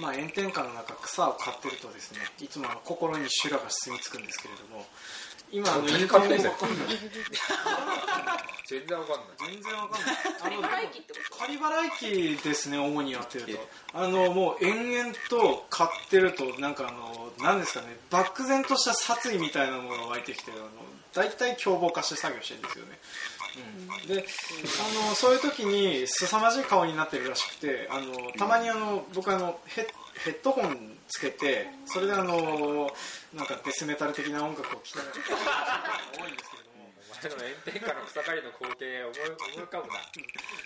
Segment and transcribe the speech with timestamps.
[0.00, 4.86] まあ、炎天下の中草を刈ってるとですねいつも心に修羅が住み着くんですけれども
[5.52, 6.38] 今あの全然変わかんない
[8.66, 9.26] 全然わかんない。
[9.50, 10.16] 全然わかんない。
[10.40, 13.50] あの仮払い機ってこと仮払い機ですね主にやってると。
[13.92, 20.68] あのもう延々と買ってるとなんかあの何ですかね漠然とした殺意みたいなものが湧いてきてあの
[21.12, 22.98] 大体凶暴化して作業してるんですよね、
[24.06, 29.86] であのそういう時に凄まじい顔になってるらしくてあのたまにあの僕あのヘッ
[30.24, 32.90] ヘッドホンつけてそれであの
[33.34, 35.14] なんかデスメタル的な音楽を聴きながら。
[36.24, 36.61] 多いんですけど。
[37.28, 39.94] の炎天下の草刈りの光景思い思い浮かぶな。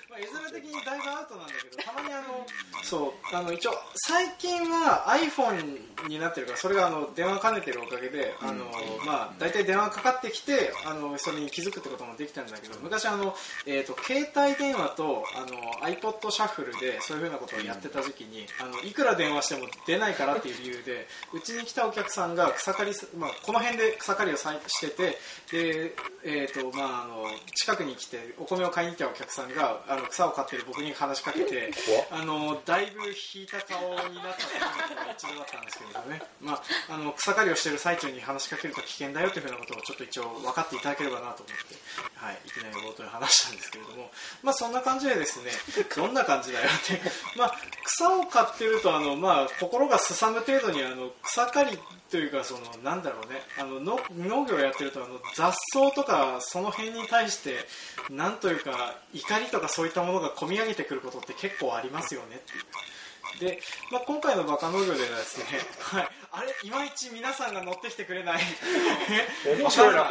[0.09, 2.47] まあ、絵面的にだいぶアウトなんだけどたまにあの
[2.83, 3.37] そう。
[3.37, 8.65] あの一応最近は iPhone になってるからそれがあの電話兼ねてるおかげであの、
[9.05, 13.35] まあ、大体電話かかってきてあのそれに気づくってこともできたんだけど昔あの、
[13.67, 25.19] えー、と携帯電話とあの iPod シャッフルでそういうふうなことをやってた時期にあのいくら電話しても出ないからっていう理由でうちに来たお客さんが草刈りす、まあ、この辺で草刈りをさしてて
[25.51, 31.71] で、えーとまあ、あの近くに来てお米を買いに来たお客さんがあの草を刈ってる僕に話しかけて
[32.11, 41.77] あのだいぶ引いた顔になった時が一度だったんですけれどね、まあ、あの草刈りをしてる最中に話しかけると危険だよというふうなことをちょっと一応分かっていただければなと思って、
[42.15, 44.11] はい、いきなり冒頭に話したんですけれども、
[44.43, 45.51] まあ、そんな感じでですね
[45.95, 47.01] どんな感じだよって、
[47.37, 51.79] まあ、草を刈ってるとあの、まあ、心がすさむ程度にあの草刈り
[52.11, 53.41] というかそのなんだろうね。
[53.59, 57.57] あのの農業をやってるとあの雑草とかその辺に対して
[58.11, 62.63] なんというか怒りとかそういったものが込み上げてくることって結構ありますよねっていう。
[63.41, 63.61] で、
[63.93, 65.45] まあ、今回のバカ農業ではですね、
[65.81, 68.43] はい、あれいまいち皆さんが乗ってきてくれない。
[69.59, 70.07] 面白いな。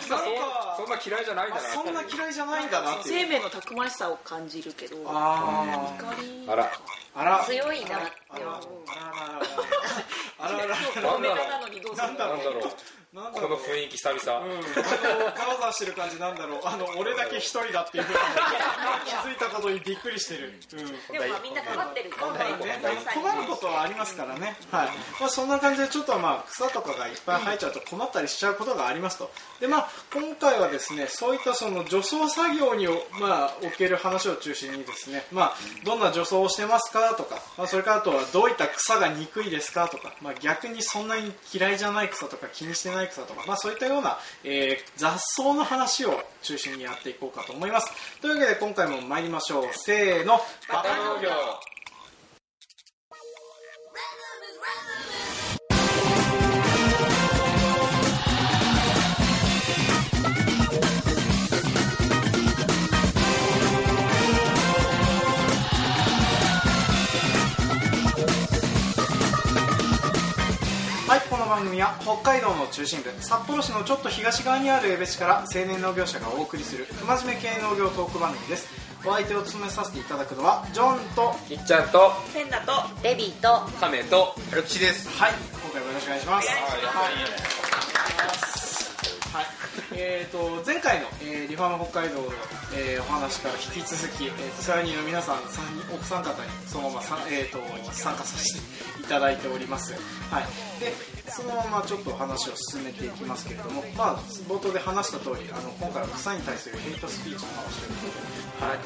[0.00, 0.86] そな。
[0.86, 4.96] んな嫌いじゃないんだなあそんな嫌いじゃないんだな生命のたくましさを感じるけど。
[5.06, 6.04] あー。
[6.04, 6.72] 怒りあら
[7.14, 7.44] あら。
[7.44, 8.84] 強いなってあら思う
[10.50, 11.10] あらあらあらあら。
[11.10, 12.40] そうメタなのにどうするなんだろう
[13.12, 16.60] なんだこの雰囲気久々、うん、あのざわざわしてる感じなんだろう。
[16.64, 18.18] あの俺だけ一人だっていうふうに
[19.04, 20.86] 気づいたことにびっくりしてる、うん。
[20.86, 22.10] でもまあみんな困ってる。
[22.12, 24.88] 困ることはありますからね、はい。
[25.18, 29.28] まあ、そんな感じでちょっとまあ草とかがいっぱい生えちゃうと困ったりしちゃうことがありますと。
[29.58, 32.86] で、まあ、今回はですねそういったその除草作業に、
[33.18, 37.14] まあ、おける話を中心にですね、まあ、どんな除草をしてますか？
[37.14, 39.88] とか、まあ、それからあとはどういった草が憎いですか？
[39.88, 47.90] とか、まあ、逆にそんなに嫌いじゃない草とか気にしてない草とか、まあ、そういったような、えー雑草の話を中心にやっていこうかと思います。
[48.20, 49.68] というわけで今回も参りましょう。
[49.72, 50.40] せーの。
[50.68, 51.30] バカ農業。
[71.50, 78.68] 番組は北海道の中心部札幌市のちょっと東側にある江別市から青年農業者がお送りする不真面目系農業トーク番組です。
[79.04, 82.72] お相手を務めさせていただくのはジョンときっちゃんとペンダと
[83.02, 85.32] レビーとカメと春吉ですはい
[85.64, 86.48] 今回もよろしくお願いします。
[86.48, 86.58] はい。
[89.32, 89.46] はい、
[89.92, 92.28] えー、と前回の、えーリファーム北海道の、
[92.76, 97.58] えーお話から引き続き、えー、ツアーの皆さん三人奥三方にそのままさ、えー、と
[97.92, 98.60] 参加させて
[99.02, 99.92] いただいております、
[100.30, 100.44] はい、
[100.78, 100.92] で
[101.30, 108.78] そのままちょっと話を進めていきますけれども、まあ、冒頭で話した通りあの今回は草に対するヘイトスピーチの話ということで、はい、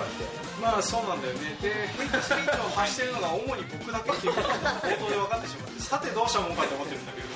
[0.62, 1.58] まあそうなんだよね。
[1.60, 7.33] でヘイトスピーチを発しているのが主に僕だけっていうことが冒頭で分かってしまってさてどうしたもんかと思ってるんだけど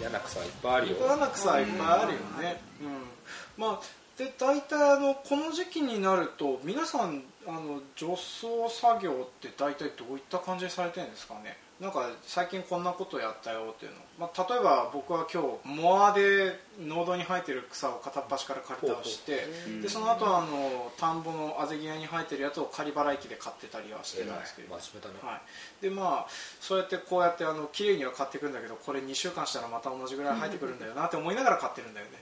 [0.00, 0.96] 嫌な草いっぱいあるよ。
[0.98, 3.80] 嫌な草いっぱいあるよね、うん、まあ
[4.16, 11.56] で大体あのこの時期になると皆さんあの除草作業って大体どういった感じでされてるんですかね？
[11.80, 19.46] なんか最近こんなことやったよっていうの、まあ、例えば僕は今日モアで農道に生えてる草を片っ端から刈り倒して
[19.80, 26.30] でその後はあの田んぼのあぜ際に生えてるやつを刈り払い機で刈ってたりはしてるんですけど、はい、でまあ
[26.60, 32.12] そうやってこうやってあの綺麗には買っていくんだけどこれ2週間したらまた同じぐらい生えてくるんだよなって思いながら買ってるんだよね、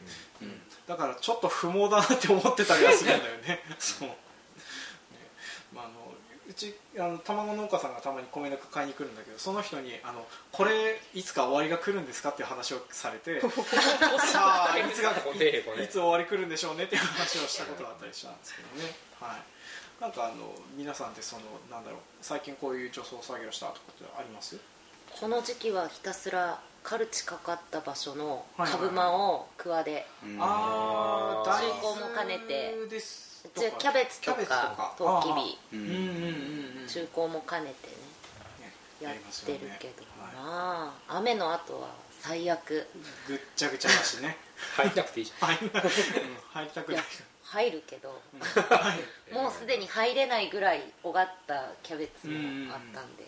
[0.42, 0.52] うん。
[0.86, 3.60] だからちょっと不毛だなって思ってたりはするんだよね。
[3.80, 4.16] そう、ね。
[5.72, 6.05] まあ、あのう
[6.56, 13.40] ちあの卵農家さんがたまに米ぬか買いに来るんだけどその人にあの「これいつか終わりが来るんですか?」っていう話をされて
[14.32, 15.82] さあいつがこねえこね。
[15.82, 18.94] えいつ終わり来るんでしょうねっていう話をしたことがあったりしたんですけどね。
[19.20, 19.42] はい。
[20.00, 24.58] なんかあの皆さんってそのなんだろう最近こういう除草作業したとかってあります？
[25.20, 30.38] この時期はひたすらカルチかかった場所の株間を桑でうん。
[30.42, 32.86] あーあー中古も兼ねて。
[32.88, 34.94] ですうちはキャベツとかか。
[34.98, 36.88] トウキビ。
[36.88, 37.94] 中古も兼ねてね
[39.00, 40.04] やってるけど
[40.36, 41.88] まあ雨の後は
[42.20, 42.86] 最悪。
[43.28, 44.36] ぐっちゃぐちゃだしね。
[44.76, 45.48] 入んなくていいじゃん。
[45.48, 47.04] 入りたくない。
[47.42, 48.20] 入るけど。
[48.68, 48.94] は
[49.30, 53.26] いもうすでに入れないぐらい尖ったキャベツもあったんで。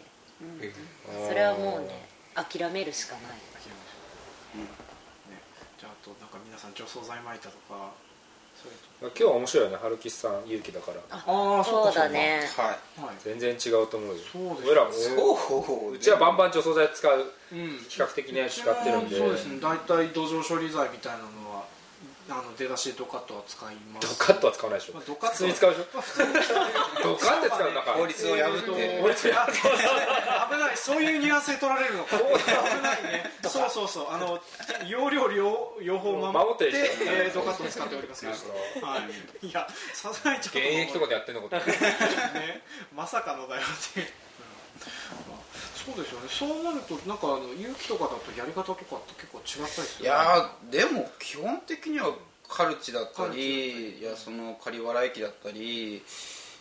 [1.29, 3.23] それはもうね諦めるしかない。
[3.32, 3.38] ね。
[5.79, 7.93] じゃああとなんか皆さん除草剤撒いたとか
[9.00, 10.99] 今日は面白いよね春吉さん勇気だから。
[11.10, 12.40] ああそうだね。
[12.56, 13.06] はい。
[13.06, 13.16] はい。
[13.22, 14.14] 全然違うと思うよ。
[14.32, 14.66] そうです。
[14.66, 17.78] 俺らもそううちはバンバン除草剤使ううん。
[17.88, 19.16] 比較的ね使ってるんで。
[19.16, 19.60] そうですね。
[19.60, 21.48] 大体土壌処理剤みたいなのは
[22.30, 24.19] あの出だしでドカッとは使います。
[24.19, 24.94] ドカッとは使わないでしょ。
[24.94, 25.86] まあドカッと普通に使うでしょ。
[25.94, 29.00] まあドカッて使うだから法律を破って。
[29.00, 32.19] 法律を破危ないそういうニュアンスで取られるのか。
[32.20, 32.25] 危
[32.82, 33.32] ないね。
[33.42, 34.10] そうそうそう。
[34.10, 34.40] あの
[34.86, 38.20] 容量両両方守守っっててるでしょえードカッと使っております。
[38.20, 38.86] けど。
[38.86, 38.98] は
[39.42, 39.46] い。
[39.46, 40.58] いやさすがにちょっと。
[40.58, 41.64] 現役とかでやってんのかと。
[41.72, 42.62] ね。
[42.94, 44.12] まさかのだよって、
[45.94, 46.29] そうですよね。
[46.29, 50.05] そうなるとなんかあの勇気とかだとやり方とかって結構違ったりする？
[50.05, 52.12] いやーでも基本的には
[52.49, 56.02] カルチだったりいやその仮払い機だったり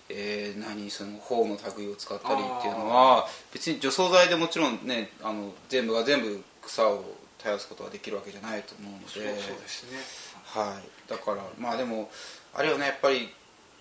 [0.09, 7.03] えー何その頬の類を使ったりっていうのは別に除草剤でもちろんねあの全部が全部草を
[7.37, 9.07] 絶やすことができるわけじゃないと思うので。
[9.07, 9.99] そうそうですね。
[10.45, 12.09] はい、だからまあでも
[12.53, 13.29] あれよねやっぱり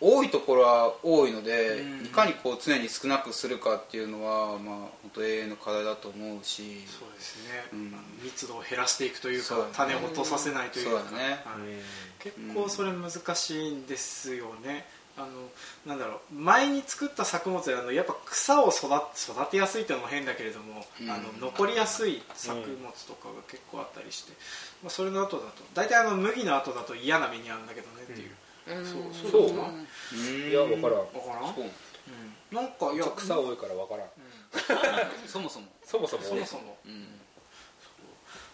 [0.00, 2.06] 多いところは多いので、うん。
[2.06, 7.78] いかにこう常に少なくするかっていうのはまあ本当永遠の課題だと思うしそうですね、うん。
[7.88, 11.18] あの密度を減らしていくというかね種を落とさせないというか、ね。
[11.18, 11.38] はい。
[12.18, 14.84] 結構それ難しいんですよね。
[15.18, 15.28] あの
[15.86, 16.34] なんだろう。
[16.34, 21.10] 前に作った作物であのやっぱ草を育育てやすいっていうのも変だけれども、うん。
[21.10, 24.32] あの残りやすい作物とかが結構あったりして、
[24.82, 28.34] まあ、それの後だと大体あの麦の後だと嫌な目に遭うんだけどねっていう、うん
[28.66, 29.62] そうそうですか。
[29.62, 30.50] うん。
[30.50, 30.98] いや分からん。
[30.98, 31.64] わからん、そう。
[31.64, 34.08] うん、なんかいや草多いから分からん。
[35.26, 35.66] そもそも。
[35.84, 36.22] そもそも。
[36.24, 36.78] そもそも。
[36.84, 37.20] うん。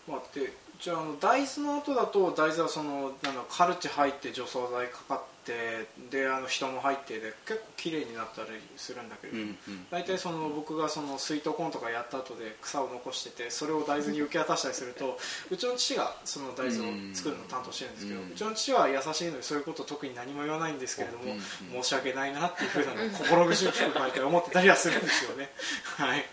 [0.06, 9.56] まあ、でじゃああの大豆の後だと大豆はそのなんだカルチ入って除草剤かかってであの人も入ってで結構綺麗になったりするんだけれど、うんうん
[9.90, 15.18] 大体その僕がその水筒コンとかやった後で草を残しててそれを大豆に受け渡したりすると
[15.50, 25.50] うちの父がその大豆を作るのを担当してるんですけど、ううんちの父は優しいのでそういうこと特に何も言わないんですけれども、うん申し訳ないなっていうふうなのを心苦しく毎回思ってたりはするんですよね。
[25.96, 26.24] はい。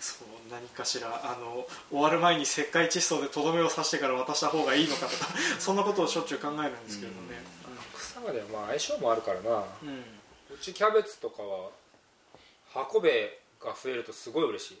[0.00, 5.26] そう何かしらあの終わる前に石灰窒素でとどめを刺してから渡した方がいいのかとか
[5.58, 7.42] そんなことをしょっちゅう考えるんですけれどね、
[8.32, 9.64] ではまあ相性もあるからな。
[9.82, 10.04] うん。
[10.54, 11.70] うちキャベツとかは
[12.72, 14.78] 箱べが増えるとすごい嬉しい。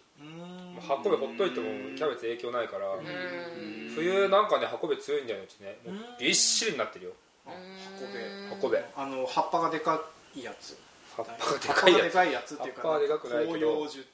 [0.80, 2.88] 箱べほっといてもキャベツ影響ないから。
[2.94, 3.92] うん。
[3.94, 5.78] 冬なんかね箱べ強いんだよねうちね。
[5.84, 7.12] もううんびっしりになってるよ。
[7.46, 7.50] あ
[7.94, 8.20] 箱べ
[8.50, 10.02] 箱べあの葉っぱがでか
[10.34, 10.76] いやつ。
[11.16, 12.54] 葉っぱがでかいやつ。
[12.54, 13.58] っていうか葉っぱはでかくないけど。
[13.58, 14.06] 紅葉樹。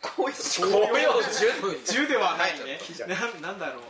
[0.00, 1.22] 紅葉
[1.84, 1.92] 樹？
[1.92, 2.08] 樹？
[2.08, 2.80] ではないね。
[3.42, 3.82] なんだろう、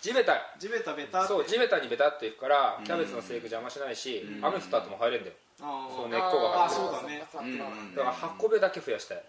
[0.00, 0.34] 地べた。
[0.58, 1.28] 地べたべたって。
[1.28, 4.44] そう地べたにベタっていくからキャベツの生育邪魔しないしうん。
[4.44, 5.34] 雨降った後も入れんだよ。
[5.58, 7.22] そう根っこがあーそうだね。
[7.30, 7.46] そっか。
[7.48, 9.22] そっかうんだから箱べだけ増やしたい。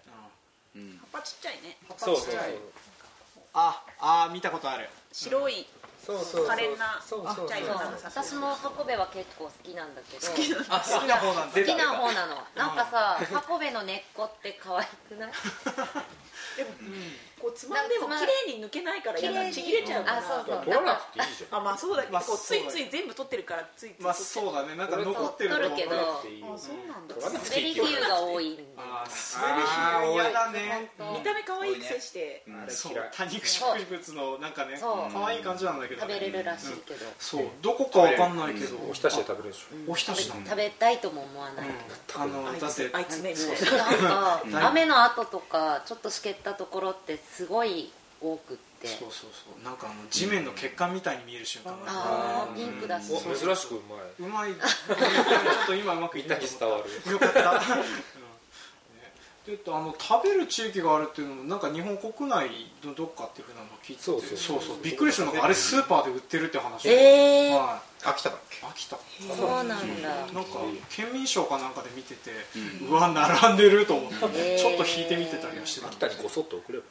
[0.76, 0.98] うん。
[1.12, 1.78] 葉っぱちっちゃいね。
[1.98, 2.42] そうそうそう。
[3.54, 4.88] ああー見たことある。
[5.12, 5.68] 白い
[6.08, 7.82] 可憐なちっちゃいそうの。
[8.06, 10.28] 私も箱べは結構好きなんだけど
[10.74, 11.60] あ好きな方なんだ。
[11.60, 12.36] 好きな方なの。
[12.56, 15.32] なんかさ箱べの根っこって可愛くない？
[16.58, 16.70] でも
[17.42, 20.18] こうつまんでも綺麗に抜けないから嫌だちぎれちゃうから。
[20.20, 20.60] あそうそう。
[20.60, 21.60] 取らなくていいじゃん。
[21.60, 24.76] あまあそうだけどまあこうついそうだつい全部取ってるからついついまあそうだね。
[24.76, 25.90] なんか残ってると取るけど。
[25.90, 26.42] 取らなくていい。
[26.42, 27.16] よあそうなんだ。
[27.18, 32.44] 滑り比喩が多いあー滑り比喩嫌だね見た目可愛いくせして。
[32.48, 32.62] うん。
[32.62, 32.94] あれそう。
[33.12, 35.14] 多肉植物のなんかねそう。
[35.14, 36.06] 可愛い感じなんだけど。
[36.06, 37.00] ね食べれるらしいけど。
[37.18, 37.46] そう。
[37.64, 38.78] どこかわかんないけど。
[38.88, 40.52] おひたしで食べれるでしょおひたしなんだ。
[40.52, 41.68] 食べたいとも思わない。
[42.16, 43.32] あのあいだってつあいつね。
[43.32, 43.80] みたいそう。
[44.04, 44.62] ななん。
[44.62, 48.88] か雨の後とかちょっとしけったところってすごい多くって。
[48.88, 49.64] そうそうそう。
[49.64, 53.12] なんかあの地面の血管みたいに見える瞬間がああピンクだし。
[53.14, 54.00] お珍しくうまい。
[54.20, 54.54] うまい。
[54.54, 54.94] ちょ
[55.64, 56.84] っと今うまくいったと思っなに伝わる。
[57.04, 57.58] たよかった、うん。
[57.60, 57.86] ね。
[59.46, 62.50] であの食べる地域があるっていうのもなんか日本国内
[62.84, 64.04] のどっかっていうふうなのを聞いてて。
[64.04, 64.78] そうそうそうそう。
[64.84, 66.90] びっくりしたのがあれスーパーで売ってるって話。
[66.90, 68.58] ええは秋田だっけ？
[68.66, 68.98] い秋田。
[69.38, 70.10] そうなんだ。
[70.10, 72.32] なんか県民賞かなんかで見てて、
[72.82, 75.88] ううわ並んでると思って、ちょっと引いてみてたりはしてた。
[75.88, 76.86] 秋田にごそっと送れば。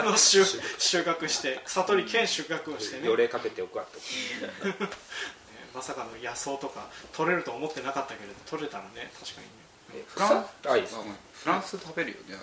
[0.00, 3.06] あ の収収穫して草取り兼収穫をしてね。
[3.06, 3.98] 予令かけておくわと
[4.68, 4.76] ね
[5.74, 9.46] まさかの野草とか取れると思ってなかったけれど取れたらね確かに
[9.98, 10.44] ねフラン
[11.32, 12.36] フランス食べるよね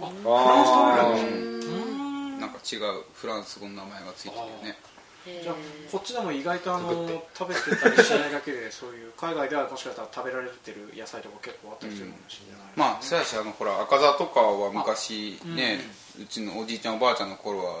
[0.00, 2.50] あフランス食べるなん。
[2.50, 4.78] か違うフランス語の名前がついてるよね
[5.24, 5.54] じゃあ
[5.90, 15.80] こっちでも意外とあの食べてたりしないだけで そういう海外ではもしかしたら食べられてる野菜とか結構あったりするかもしれない、まあそうやしあのほら赤座とかは昔ね、
[16.20, 17.74] うちのおじいちゃんおばあちゃんの頃は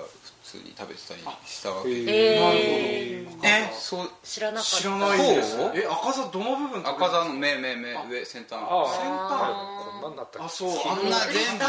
[0.44, 1.94] 普通に食べてたりしたわけで。
[2.06, 4.76] えー、えそう知らなかった。
[4.76, 10.46] 知らないですえ赤座どの部分赤座の目目目上先端あ先端こんなんだったっけ？
[10.46, 10.70] あそう。
[10.70, 11.64] そんな全部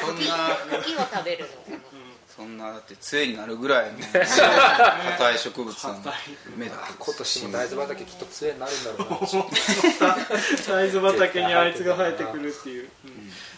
[0.00, 1.78] そんな茎を食べるの
[2.38, 3.98] そんなだって杖になるぐらいの
[5.18, 6.04] 硬い植物なん
[6.56, 10.16] 目だけ今年も大豆畑きっと杖になるんだろうな。
[10.68, 12.90] 大豆畑にあいつが生えてくるっていう、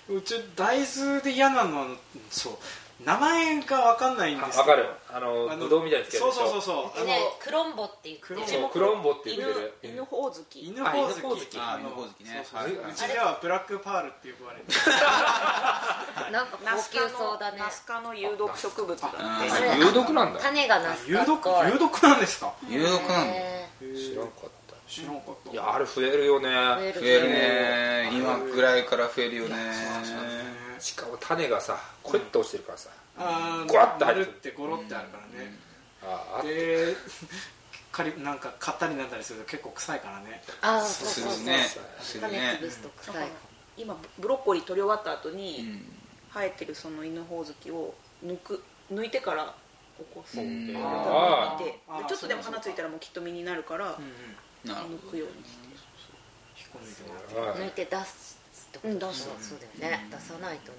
[0.08, 0.16] うん。
[0.16, 1.86] うち大豆で嫌なのは
[2.30, 2.58] そう
[3.04, 4.86] 名前が分かんないんですわかる。
[5.12, 6.76] あのあのぶどうみたいにつけるそうそうそうそう。
[6.96, 8.22] あの、ねクロンボって言って。
[8.22, 9.72] クロンボそうクロンボって言ってる。
[9.82, 10.60] 犬犬ほおずき。
[10.68, 11.24] 犬ほおずき。
[11.24, 11.58] あ犬ほおずき。
[11.58, 12.44] あ犬ほおずきね。
[12.44, 14.72] そうちではブラックパールって呼ばれて
[16.32, 17.58] なんか高級そうだね。
[17.58, 20.40] ナス科の有毒植物だってああれ有毒なんだ。
[20.40, 22.52] 種がナス有毒有毒なんですか？
[22.68, 23.34] 有毒なんだ。
[23.34, 24.76] へ知らんかった。
[24.90, 25.50] 知らなかった。
[25.52, 26.48] いやあれ増えるよね。
[26.48, 28.10] ー増えるね。
[28.12, 29.56] 今ぐらいから増えるよね
[30.80, 35.54] しかも種がさこうやって落ちてるからさあーゴワッと入るってゴロってあるからね、
[36.02, 36.96] ああで
[37.92, 41.66] かりなんか買ったりなんだりすると結構臭いからねあーそうそうそうすね
[42.20, 43.28] 種潰すと臭い
[43.76, 45.82] 今ブロッコリー取り終わった後うに
[46.32, 47.94] 生えてるその犬ほおずきを
[48.24, 49.54] 抜く抜いてから
[49.98, 53.96] 起こすうんであであーちょっとでも花ついたらもうきっと実になるから
[54.64, 55.66] うんうん抜くようにして
[56.58, 58.29] 引っこ抜いてもらってはい抜いて出す
[58.70, 60.06] ってことうん出すそうだよね。
[60.10, 60.78] 出さないとね。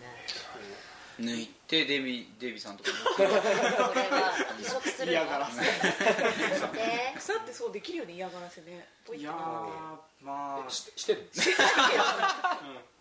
[1.19, 5.11] ど抜いてデビデビさんとか これは移植するの？
[5.11, 5.61] 嫌がらせ。
[5.61, 7.13] で？
[7.17, 8.87] 草ってそうできるよね嫌がらせね。
[9.13, 9.31] いや
[10.21, 10.69] まあ。
[10.69, 11.29] ししてる？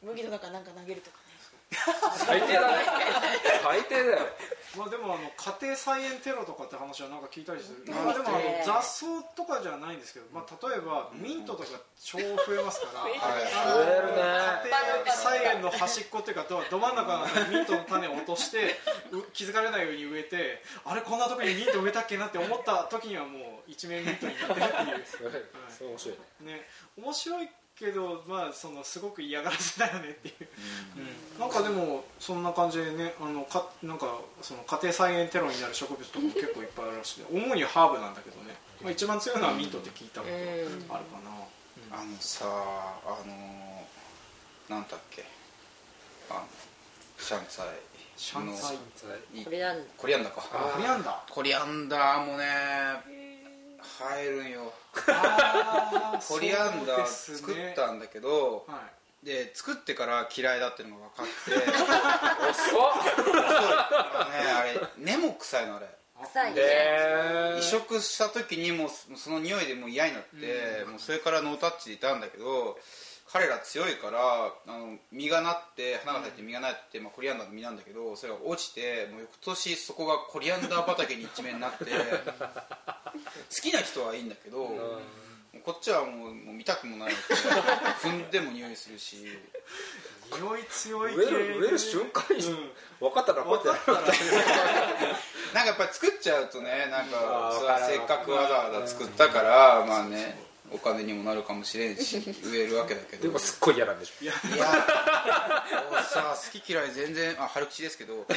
[0.03, 1.19] 麦の中なんか投げるとか。
[1.19, 1.30] ね
[2.17, 2.85] 最低だね
[3.63, 4.19] 最低だよ。
[4.79, 13.19] まあでもあの家庭菜園テロとかって話はなんか聞いたりする、うんまあ、でもあのね雑草とかじゃないんですけど、まあ、例えばミントとか超増えますから、増える
[13.51, 14.23] あの増えるね。
[14.63, 18.79] 家庭菜園の端っこっていうかどど真ん中のミントの種を落として
[19.11, 25.07] う気づかれないように植えてあれこんなとこにミント植えたっけなって思った時にはもう一面ミントになってるっていう。
[25.07, 25.31] そ れ
[25.69, 26.19] それ面白い。
[26.47, 26.53] ね。
[26.55, 27.49] ね面白い
[27.81, 30.35] けどまあそのすごく嫌がらせだよねっていう、
[31.37, 31.41] うん。
[31.41, 40.33] なんかでもそんな感じでねあのかなんかその家庭菜園テロになる植物とかも結構いっぱいあるらしい主にハーブなんだけどね、まあ、一番強いのはミントって聞いたこと
[40.95, 45.25] あるかな、あのさあのなんだっけ。
[46.31, 46.41] あの
[47.19, 47.67] シャンツァイ
[48.17, 49.45] シャンツァイ。
[49.45, 50.35] コリアンダー。
[50.35, 53.20] かあコリアンダコリアンダーもね
[53.99, 54.73] 生えるんよ。
[54.95, 58.83] ーコリアンダー作っねたんだけどは
[59.23, 59.27] い。
[59.27, 61.53] で作ってから嫌いだっていうのが分かって。
[62.51, 62.81] 遅っ。
[63.43, 65.87] あのねあれ根も臭いのあれ。
[66.23, 66.61] 臭いね。
[66.61, 72.79] へ移植した時にもうその匂いでもう嫌になって、もうそれからノータッチでいたんだけど
[73.33, 74.19] 彼ら強いから
[74.67, 85.01] あの実がなって花が咲いて実がなって、まあ、コリアンダーの実なんだけどそれが落ちてもう翌年そこがコリアンダー畑に一面になって 好きな人はいいんだけど、
[85.65, 87.13] こっちはもうもう見たくもない
[88.03, 89.39] 踏んでも匂いするし。
[90.33, 92.71] 匂い強い植える植える瞬間に
[93.01, 93.69] 分かったらこうやって。
[93.69, 94.19] やる分かったら。
[95.53, 103.23] なんかやっぱり作っちゃうとねなんかせっかくわざわざ作ったからまあねお金にもなるかもしれんし 植えるわけだけど。
[103.25, 104.25] でもすっごい嫌なんでしょ。
[104.25, 104.67] いやいや
[105.91, 108.15] もうさ好き嫌い全然あ春吉ですけど。
[108.25, 108.35] 好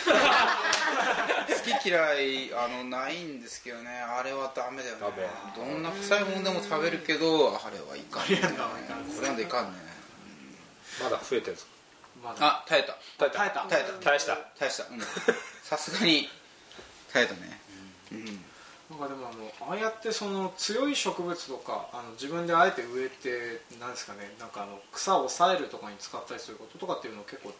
[1.80, 3.90] き嫌いあのないんですけどね。
[4.02, 5.02] あれはダメだよね。
[5.56, 8.36] ダどんな臭いもんでも食べるけどあれはいかんね。
[8.38, 9.80] コリアンダーはいかんコリアンダーいかんね
[11.02, 11.72] まだ増えてるんですか？
[12.24, 12.38] まだ。
[12.46, 12.94] あ耐えた。
[13.18, 13.40] 耐えた。
[13.40, 13.62] 耐えた。
[13.68, 14.36] 耐えた。
[14.60, 14.86] 耐えした。
[15.64, 16.30] さすがに
[17.12, 17.60] 耐えたね。
[18.12, 18.46] うん
[18.90, 19.32] なんかでもあ
[19.66, 27.54] のああやってその強い植物とかあの自分であえて植えてなんですかねなんかあの草を抑えるとかに使ったりすることとかっていうの結構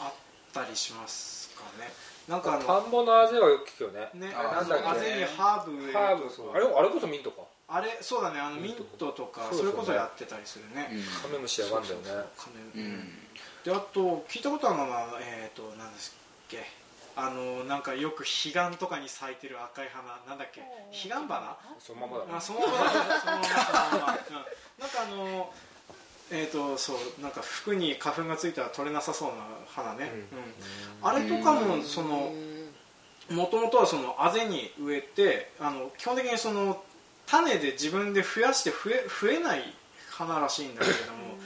[0.00, 0.12] あっ
[0.52, 1.90] たりしますかね。
[2.28, 4.10] なんかあの田んぼのあぜはよく聞くよね。
[4.14, 4.88] ねあなんだっけ？
[4.88, 6.06] あぜにハーブ植えるとか。
[6.06, 6.52] ハーブそう。
[6.52, 7.42] あれあれこそミントか。
[7.68, 10.90] あれそうだねあのミントとかそれこそやってたりするね。
[11.22, 12.02] カメムシやがんだよね。
[12.36, 13.18] カメうん、うん
[13.64, 16.58] であと聞いたことあるのはえっ、と何ですっけ？
[17.18, 20.60] あのなんかよく彼岸とかに咲いてる赤い花なんだっけ？
[20.92, 21.56] 彼岸花？
[21.78, 22.24] そのままだ。
[22.26, 22.90] ねあそのままだ。
[22.90, 25.52] そのままそのまま、うん、なんかあの
[26.30, 29.34] えっ、とそうなんか服に花粉がついたら取れなさそうな
[29.68, 30.10] 花ね、
[31.02, 31.08] うん。
[31.08, 32.32] あれとかもその
[33.30, 36.82] もともとはそのあぜに植えてあの基本的にその
[37.26, 39.62] 種で自分で増やして増え増えない
[40.16, 41.36] 花らしいんだけれども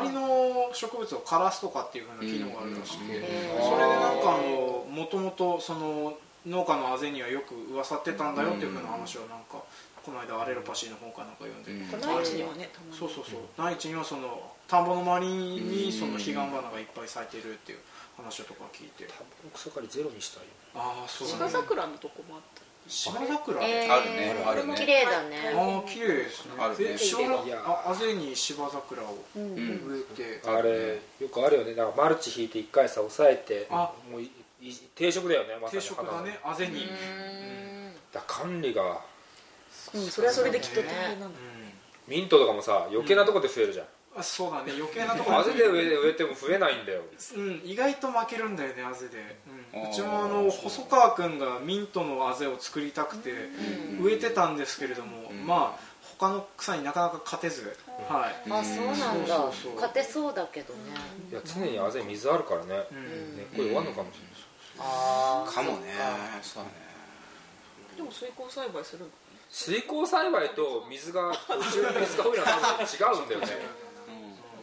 [0.00, 3.20] 周りの植物を枯らすとかっていうふうな機能があるらしくて、
[3.60, 6.16] それでなんかあのもともとその
[6.46, 9.60] 農家のあぜにはよく噂ってたんだよっていうふうな話をなんか
[10.04, 12.96] この間アレロパシーの本かなんか読んで、内地にはねたまに。
[12.96, 13.40] そうそうそう。
[13.56, 17.78] 内地にはその田んぼの周りにその彼岸花がいっぱい咲いてるっていう
[18.16, 19.04] 話とか聞いて。
[19.04, 24.74] タバコ草刈りゼロにしたいよああそうだ芝ね桜のとこもあった芝桜、えあるねあるね。
[24.74, 25.54] 綺麗だね。
[25.56, 26.52] ああ綺麗ですね。
[26.58, 27.54] あるね。
[27.54, 29.54] ああぜに芝桜をうん。
[29.54, 31.74] 植えて、あれよくあるよね。
[31.74, 33.92] だからマルチ引いて一回さ押さえてあ。
[34.10, 35.80] もういい定食だよねまさに。
[35.82, 36.38] 定食だね。
[36.44, 37.94] あぜに、うーん。
[38.12, 39.00] だ管理が。
[39.94, 41.38] うんそれはそれできっと大変なんだ。
[42.06, 43.88] ミントとかもさ余計なとこで増えるじゃん、あ
[44.22, 44.72] そうだね。
[44.78, 47.02] 余計なところあぜで植え植えても増えないんだよ。
[47.36, 49.38] うん、意外と負けるんだよねあぜで、
[49.74, 53.32] うん、うちもあの細川君がミントのあぜを作りたくて
[54.00, 55.46] 植えてたんですけれども、うん。
[55.46, 57.76] まあ他の草になかなか勝てず、
[58.08, 58.50] はい。
[58.50, 59.38] あそうなんだ。
[59.74, 60.80] 勝てそうだけどね。
[61.30, 63.36] いや常にあぜ水あるからね、うん。
[63.36, 64.22] 根っこ弱るのかもしれ
[64.78, 65.92] ない、あかもね。
[66.42, 66.84] そうだね
[67.96, 69.10] でも水耕栽培するの
[69.50, 73.46] 水耕栽培と水が水が多いのは違うんだよね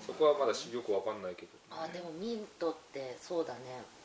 [0.06, 1.48] そこはまだしよくわかんないけど。
[1.72, 3.60] あでもミントってそうだね。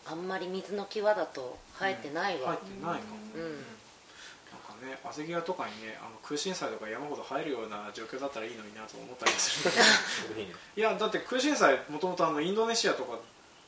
[0.06, 2.48] あんまり水の際だと生えてないわ。
[2.48, 3.42] 入ってないかも、うん。
[3.42, 3.60] なん
[4.62, 9.74] かねあぜ際とかにねあの空心菜とか山ほど生えるような状況だったらいいのになと思ったりする。
[10.40, 10.54] いいね。
[10.76, 13.18] いやだって空心菜もともとあのインドネシアとか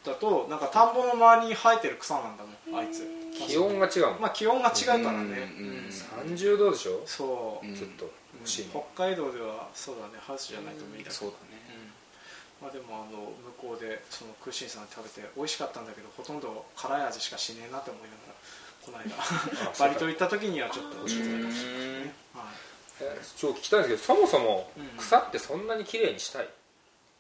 [0.05, 3.07] だとなんか田んぼの周りに生えてる草なんだもんあいつ。
[3.35, 5.69] 気温が違うもん、まあ気温が違うからね、うん。
[5.69, 5.89] うん。
[5.89, 7.03] 30度でしょ？
[7.07, 8.05] そう、うんずっと
[8.39, 11.53] 欲しい北の海道ではそうだねハウスじゃないと無理だけど、そうだね。
[11.53, 11.58] うん
[12.61, 18.35] まあ、でもあの向こうでその空心菜食べて美味しかったんだけどほとんど辛い味しかしねえなって思いながら
[18.83, 19.79] この間。
[19.79, 24.99] バリ島行った時にはちょっと教えてましたね、はい、えちょっと聞きたいんですけどそもそもうん。
[24.99, 26.49] 草ってそんなに綺麗にしたい、い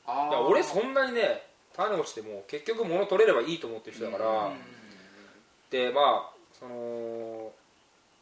[0.07, 4.51] あや俺そんなにね種落ちても結局物取れればいいと思ってる人だから、
[5.71, 7.53] でまあその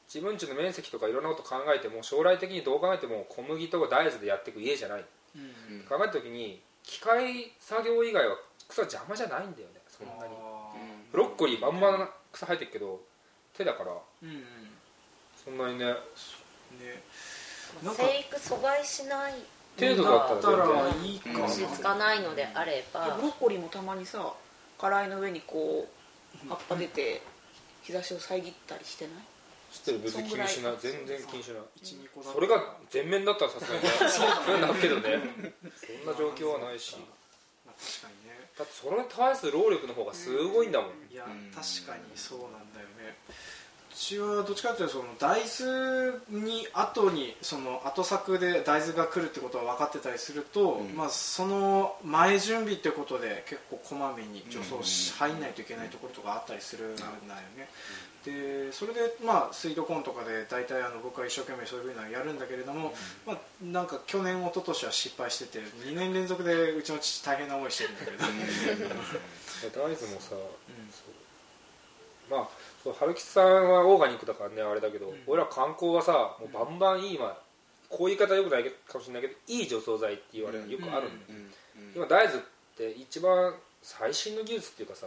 [0.06, 5.04] 自分家の面積とかいろんなこと考えても将来的にどう考えても小麦と大豆でやっていく家じゃない。
[5.34, 5.80] うん。
[5.88, 8.36] 考えた時に機械作業以外は
[8.68, 10.34] 草邪魔じゃないんだよねそんなに。
[10.34, 10.72] あ
[11.12, 13.00] ブロッコリーバンバン草生えてるけど
[13.56, 13.90] 手だから。
[13.90, 14.44] ーうんうん。
[15.44, 15.86] そんなにね。
[15.86, 15.96] ね。
[17.82, 19.34] 生育阻害しない。
[19.78, 21.42] 程度だったら全然だったらいいかな、うん。
[21.48, 23.16] 虫つかないのであれば。
[23.16, 24.32] ブロッコリーもたまにさ
[24.78, 25.88] 辛いの上にこ
[26.44, 27.22] う葉っぱ出て
[27.82, 29.14] 日差しを遮ったりしてない？
[29.76, 30.00] 知ってる？
[30.00, 31.60] 別に気にしな全然気にしない。
[31.84, 33.88] 12個だそれが全面だったらさすがにね。
[34.08, 35.20] それはなるけどね。
[35.76, 36.96] そんな状況はないし。
[37.66, 38.36] まあ確かにね。
[38.56, 40.90] だってそれに対する労力の方がすごいんだもん。
[41.12, 43.14] いやうん確かにそうなんだよね。
[43.28, 50.94] うちはどっちかというとその大豆に後にその後作で大豆が来るってことは分かってたりすると、うん。
[50.94, 55.16] まあ、その前準備ってことで結構こまめに除草し、うん。
[55.16, 57.10] 入んないといけないところとかあったりするんだよ
[57.56, 57.68] ね、
[58.26, 62.92] でそれでまあスイートコーンとかで大体あの僕は一生懸命そういうふうなのやるんだけれども、
[63.24, 68.24] まあ、なんか去年一昨年は失敗してて2年連続でうちの父大変な思いしてるんだけれど
[69.78, 70.40] 大豆もさ、そう。
[72.28, 72.48] まあ
[72.82, 77.38] そう春吉さんはオーガニックだからねあれだけど、俺ら観光はさもうバンバンいい、まあ、
[77.88, 81.26] こういう言い方よくないかもしれないけどいい除草剤って言われるのよくあるん。
[81.28, 81.40] だよ、
[81.76, 81.92] うん。
[81.94, 82.42] 今大豆っ
[82.76, 85.06] て一番最新の技術っていうかさ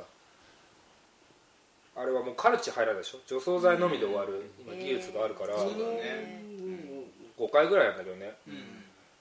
[2.00, 3.20] あれはもうカルチ入らないでしょ？
[3.28, 6.42] 除草剤のみで終わる今技術があるから、そうだね。
[7.38, 8.34] 5回ぐらいなんだけどね。
[8.48, 8.56] うん。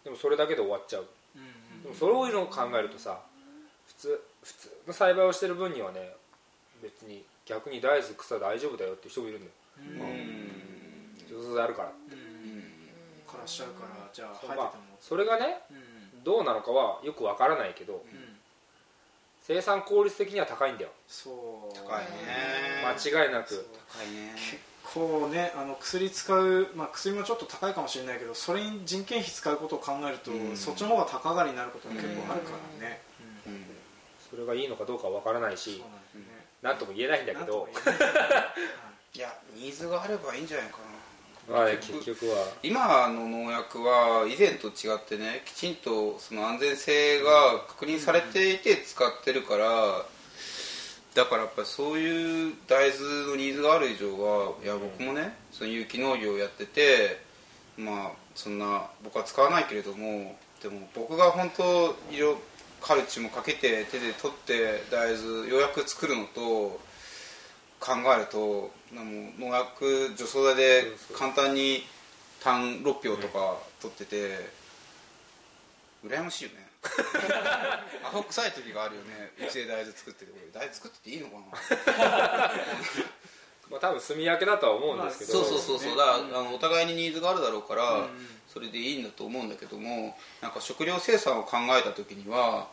[0.04, 1.06] でもそれだけで終わっちゃう。
[1.34, 1.82] うん。
[1.82, 3.20] でもそういうのを考えるとさ
[3.88, 6.14] 普通普通の栽培をしてる分にはね
[6.82, 9.52] 別に逆に大豆草大丈夫だよっていう人もいるんだよ。
[9.78, 11.16] うん。
[11.28, 11.88] 除草剤あるから。
[11.88, 14.84] からしちゃうからじゃあそう入ってても。
[14.84, 16.24] まあ、それがねうん。
[16.24, 18.37] どうなのかはよくわからないけどうん
[19.48, 20.90] 生産効率的には高いんだよ。
[21.08, 21.74] そう。
[21.74, 22.84] 高いね。
[22.84, 23.66] 間違いなく。
[23.90, 24.34] 高いね。
[24.36, 24.58] 結
[24.94, 30.56] 構ねあの薬使う、まあ、薬もちょっと高いかもしれないけどそれに人件費使うことを考えると、うん。
[30.56, 33.00] そっちの方が高上がりになることも結構あるからね、
[33.46, 33.52] うん。
[33.54, 33.64] うん。
[34.30, 36.44] それがいいのかどうかはわからないしなんだよね。
[36.60, 37.68] 何とも言えないんだけど。
[39.14, 40.87] いやニーズがあればいいんじゃないかな
[41.50, 42.52] まあね結局は。
[42.62, 50.04] 今の農薬は以前と違ってねきちんとその安全性が確認されていて使ってるから
[51.14, 57.20] だからやっぱりそういう大豆のニーズがある以上はいや僕もねその有機農業をやってて
[57.76, 62.36] まあそんな僕は使わないけれどもでも僕が本当色
[62.80, 66.78] カルチもかけて手で取って大豆ようやく作るのと
[67.80, 70.84] 考えるとなもう農薬除草剤で
[71.16, 71.84] 簡単に
[72.42, 74.50] 単6票とか取ってて、
[76.04, 76.68] 羨ましいよね。
[78.04, 79.32] アホ臭い時があるよね。
[79.46, 80.32] うちで大豆作ってて。
[80.32, 81.42] 俺大豆作ってていいのかな？
[83.70, 85.96] まあ多分炭焼けだとは思うんですけど、そうそうそうそう。
[85.96, 88.38] だから、あのお互いにニーズがあるだろうから、うん。
[88.48, 92.68] それでいいんだと思うんだけどもなんか食料生産を考えた時には、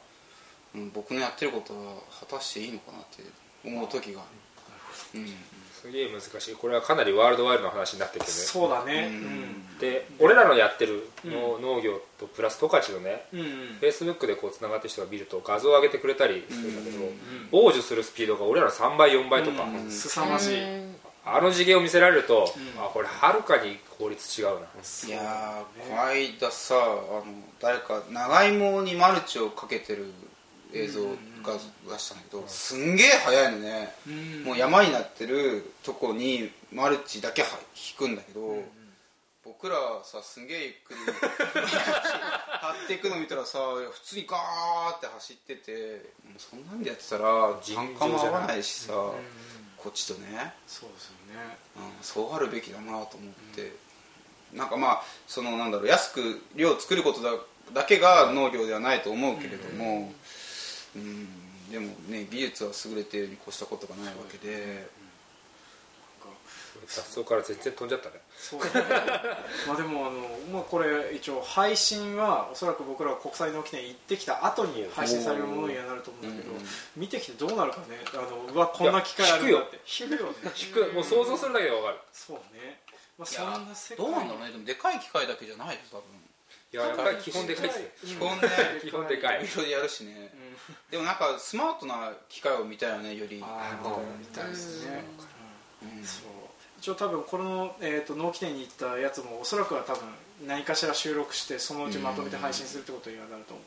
[0.73, 3.23] うん、僕のやってることは果たしていいのかなって
[3.63, 4.23] 思う時があ
[5.13, 5.27] る、うん
[5.85, 6.55] すげえ難しい。
[6.55, 8.37] これはかなりワールドワイドの話になってきてね。
[8.37, 9.07] そうだね。
[9.11, 9.77] うん。
[9.77, 13.27] で俺らのやってるの、農業とプラス十勝のね。
[13.31, 17.13] フェイスブックでこうつながってる人が見ると画像を上げてくれたりするんだけど、うん
[17.51, 20.61] 傍受するスピードが俺らの3倍4倍とか、うん凄まじい。
[21.27, 22.45] あの次元を見せられると、ん。
[22.79, 27.25] あこれはるかに効率違うな、いやーこの間さあの
[27.59, 30.11] 誰か長芋にマルチをかけてる
[30.73, 31.09] 映像が
[31.89, 34.43] 出したんだけどすんげえ早いのね、うん。
[34.43, 38.63] もう山になってるとこにマルチだけは引くんだけど、
[39.43, 43.59] 僕らさすんげえゆっくり 張っていくの見たらさ
[43.91, 46.01] 普通にガーって走ってて
[46.39, 48.93] そんなんでやってたら単価も合わないしさ、
[49.77, 51.57] こっちとね、そうですよね。
[51.77, 53.71] うん、そうあるべきだなと思って、
[54.51, 57.31] なんかまあそのなんだろう安く量を作ることだ
[57.73, 60.11] だけが農業ではないと思うけれども、
[60.95, 61.27] うん。
[61.71, 64.87] でもね技術は優れているに越したことがないわけで、
[66.87, 68.15] 雑草から全然飛んじゃったね。
[68.37, 68.61] そう。
[68.61, 68.83] ですね
[69.67, 70.19] まあでもあの、
[70.53, 76.57] まあ、これ一応配信はおそらく僕らが国際農機店行ってきた後に配信されるものにはなると思うんだけど、うん。
[76.57, 77.99] うん見てきてどうなるかね。
[78.13, 79.79] あのうわこんな機会あるんだって。
[79.85, 80.33] 引くよね。
[80.55, 80.93] 引く。
[80.93, 81.97] もう想像するだけで分かる。
[82.13, 82.79] そうね、
[83.17, 84.05] まあ、そいやんな世界。
[84.05, 84.51] どうなんだろうね。
[84.51, 86.03] でもでかい機械だけじゃないよ多分。
[86.73, 88.09] いややっぱり基本でかいっすねうん。
[88.09, 88.49] 基本ね
[88.83, 89.45] 基本でかい。
[89.45, 90.31] いろいろやるしね、
[90.91, 93.41] でもなんかスマートな機械を見たいよねより。
[93.43, 95.03] ああみたいですね、
[95.81, 96.05] うん。
[96.05, 96.25] そう。
[96.79, 100.03] 一応多分この、えー、と納期店に行ったやつもおそらくは多分
[100.45, 103.65] 何かしら収録してそのうちまとめて配信するってことにはなると思う。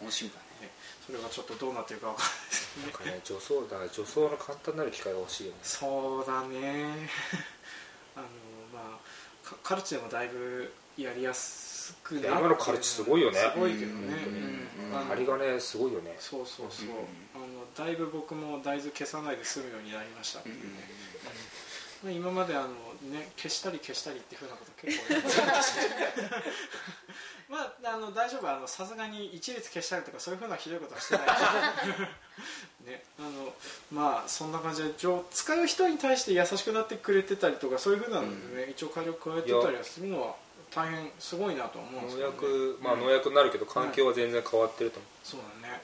[0.00, 0.44] 楽しみだね。
[0.54, 0.70] ので
[1.06, 2.48] それがちょっとどうなってるかわからない。
[2.48, 5.58] ですねなんかね除草だから除草の簡単なる機械が欲しいよね。
[5.62, 7.10] そうだね。
[8.16, 8.26] あの
[8.72, 8.98] ま
[9.44, 13.38] あかカルチでもだいぶやりやすくな今のカルチすごいよね。
[13.38, 14.16] すごいけどね、
[15.08, 16.16] 針金すごいよね。
[16.18, 16.94] そうそうそう、うん。
[17.34, 20.60] あのだいぶ僕も大豆消さないで済むようになりましたっていうね、
[22.02, 22.68] まあ今まであの、
[23.10, 26.64] ね、消したり消したりっていうふうなこと結構やってました
[27.48, 28.48] まああの大丈夫。
[28.48, 31.26] あのさすがに一律消したりとかそういうふうなひどいことはしてない。
[32.88, 33.02] ね。
[33.18, 33.54] あの
[33.92, 40.36] まあそんな感じで一応使う人に対して優しくなってくれてたりとかそういうふうなのでね、一応改良加えてたりはするのは
[40.74, 45.10] 大変すごいなとは思うんです農けど、ね、薬まあ農薬になるけど環境は全然変わってると思う。
[45.22, 45.80] そうだね。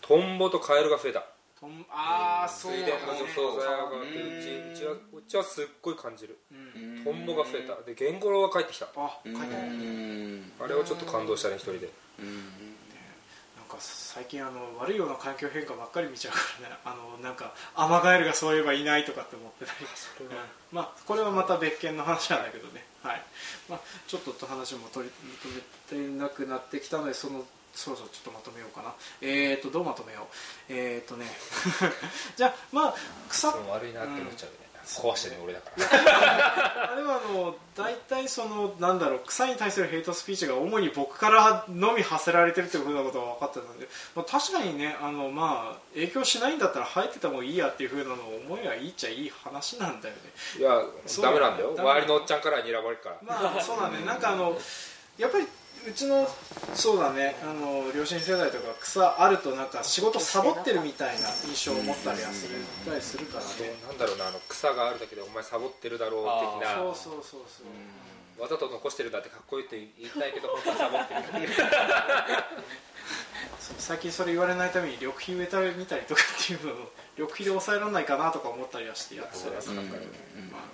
[0.00, 1.24] トンボとカエルが増えた。
[1.58, 2.84] とんああそうだね。
[2.84, 6.38] 水田の除草剤がってうんるうちうちはうちはすっごい感じる。
[6.52, 7.04] うん。
[7.04, 7.80] トンボが増えた。
[7.82, 8.86] でゲンゴロウが帰ってきた。
[8.96, 10.52] あ書いてあるうん。
[10.60, 11.88] あれはちょっと感動したね一人で。
[12.20, 12.34] うん。
[13.56, 16.76] なんか最近あの悪いような環境変化ばっかり見ちゃうからね。
[16.84, 19.86] あのなんかアマガエルがそういえばいないとかって思ってたり。
[20.20, 20.36] うん。
[20.70, 23.22] まあこれはまた別件の話なんだけどねはい。
[23.68, 25.12] まあちょっとと話も取り
[25.92, 28.94] 留めてなくなってきたのでそのそろそろちょっとまとめようかな。
[29.20, 30.72] えーとどうまとめよう？
[30.72, 31.26] えーとね。
[32.36, 32.94] じゃあまあ
[33.28, 36.92] 草悪いなって思っちゃううん壊してね俺だから。
[36.92, 50.20] あれはあの大体そのなんだろう草に対するヘイトスピーチが主に僕からのみ発せられてるっていうふうなことは分かってたんで、まあ、確かにねあの、まあ、影響しないんだったら生えててもいいやっていうふうなのを思いはいいっちゃいい話なんだよね。
[50.58, 50.82] いや
[51.22, 51.74] ダメなんだよ。
[51.76, 53.16] 周りのおっちゃんから睨まれるから。
[53.22, 54.04] まあそうだね。
[54.04, 54.56] なんかあの
[55.18, 55.46] やっぱり
[55.86, 56.26] うちの
[56.74, 57.36] そうだね。
[57.42, 62.56] あの両親世代とか草あるとなんか仕事サボってるみたいな印象を持ったりはする。
[62.88, 63.50] たりするからね
[63.86, 66.76] なんだろうなあの草があるだけでお前サボってるだろう的な。
[66.76, 68.42] そうそうそうそう。
[68.42, 71.22] わざと残してるんだってかっこいいって言いたいけど本当にサボってる。
[73.78, 76.76] 最近それ言われないために緑肥植えたり見たりとかっていうのを
[77.16, 80.10] 緑肥で抑えられないかなとか思ったりはしてやってたりするんだけど、
[80.50, 80.72] まあね、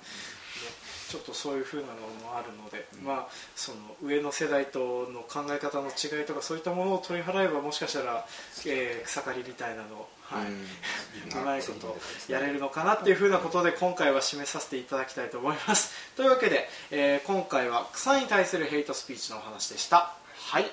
[1.10, 1.94] ちょっとそういうふうなの
[2.24, 8.24] もあるので、まあ、その上の世代との考え方の違いとかそういったものを取り払えばもしかしたら、
[8.64, 10.62] えー草刈りみたいなのを、はいうん。
[11.42, 15.92] うまいことやれるのかなっていうふうなことで今回は締めさせていただきたいと思います。
[16.16, 20.12] というわけで、えー今回は草に対するヘイトスピーチのお話でした。
[20.36, 20.70] はい。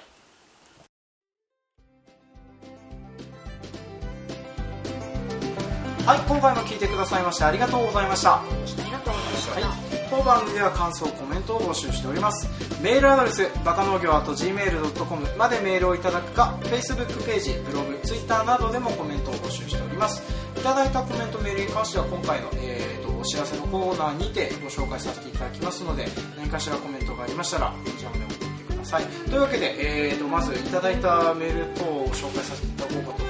[6.06, 8.36] はい今回も聞いてくださいましてありがとうございました。
[8.36, 8.44] あ
[8.86, 12.48] りがとうございました、はい、当番組では感想コメントを募集しております。
[12.82, 20.22] メールアドレスバカ農業 .gmail.com までメールをいただくか Facebook ページブログ Twitter などでもコメントを募集しております。
[20.58, 26.06] いただいたコメントメールに関しては今回の、えー、とお知らせのコーナーにてご紹介させていただきますので
[26.38, 33.27] 何かしらコメントがありましたらこちらまで送ってくだます、はい、というわけで、えー、とまずいただいたメール等を紹介させていただこうかと思います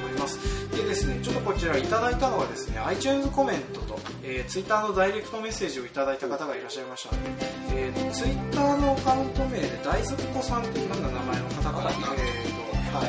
[0.78, 7.30] でですねちょっとこちらいただいたのはですね iTunes コメントと、えー、Twitter のダイレクトメッセージをいただいた方がいらっしゃいましたので、
[7.74, 12.02] えー、と Twitter のアカウント名で大ずっこさんっていうような名前の方から、えー
[12.92, 13.08] とはい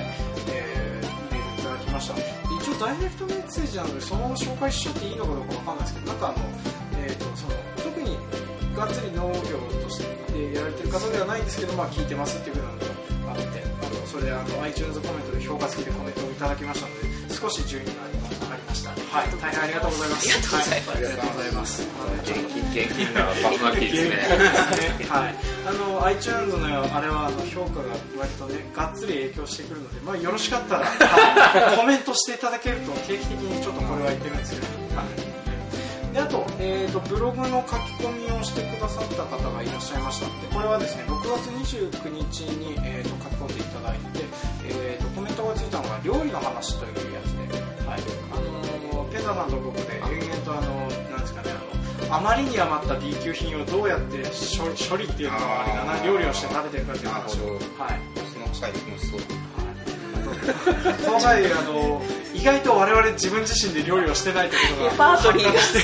[0.48, 2.14] えー、メールいただきました。
[2.14, 6.44] 一応ダイレクトメッセージなのでそのまま紹介しちゃっていいのかどうかわかんないですけどなんかあの、
[7.04, 8.16] えー、とその特に
[8.74, 13.67] がっつり農業としてやられてる方ではないんですけど、まあ、聞いてますっていうふうなのがあって
[14.08, 18.90] それであの iTunes コメントで評価付きでコメントをいただきましたので少し順位が上がりました。
[18.90, 19.28] はい。
[19.40, 20.28] 大変ありがとうございます。
[20.94, 21.52] ありがとうござい。
[21.52, 21.86] ます
[22.24, 24.16] 元気元気なパーソナリティですね
[24.98, 25.34] ねはい、
[25.66, 31.76] あの iTunes のあれはあの評価が割とねがっつり影響してくるので、まあ、よろしかったら、はい。
[31.78, 32.38] コメントしてい。
[32.38, 34.66] ただけると定期的にちょっとこれは言ってるんですけど、
[34.96, 35.04] は
[36.10, 39.66] い、であと,、えー、とブログの書き込みをしてくださった方がい。
[39.66, 40.02] らっしゃい。
[40.02, 43.07] ましたでこれはですね6月29日に、えー、
[43.82, 44.24] ただいて、
[44.66, 48.00] えー、とコメントがついたのが料理の話というやつで、はい。
[48.32, 48.78] あのー
[49.10, 58.00] ペタさんと僕で延々とあのなんですかねあのあまりに余った B 級品をどうやって処理処理っていうのがあれだな料理をして食べてるかっていう話をはい。
[58.32, 59.20] その回楽しそう。
[61.04, 62.02] その際あの
[62.34, 65.60] 意外と我々自分自身で料理をしてないってことがレパートリーが。
[65.60, 65.80] して。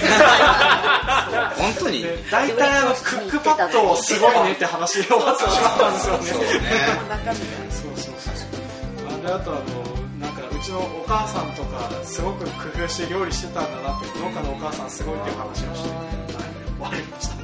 [1.62, 2.02] 本当に？
[2.02, 6.44] で大体あのクックパッドすごいねって話で終わってしまったんですよね
[9.24, 9.60] であとあの
[10.20, 12.50] なんかうちのお母さんとかすごく工
[12.84, 16.04] 夫して料理してたんだなって農家のお母さんすごいっていう話をして、は
[16.90, 17.42] い、終わりましたね。